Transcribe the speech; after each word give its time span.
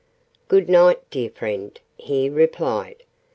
"Good 0.47 0.67
night, 0.67 1.07
dear 1.11 1.29
friend!" 1.29 1.79
he 1.95 2.27
replied. 2.27 3.03